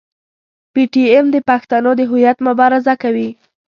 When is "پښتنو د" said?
1.49-2.01